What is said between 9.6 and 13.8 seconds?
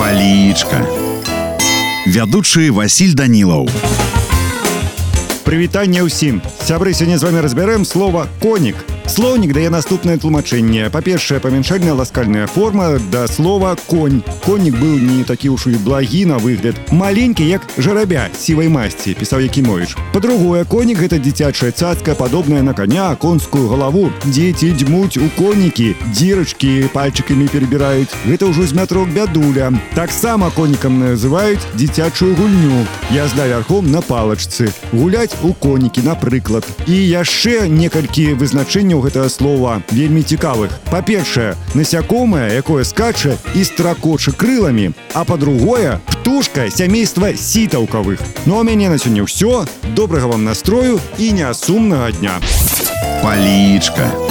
наступнае тлумачэнне па-першае памяншальная ласкальная форма да слова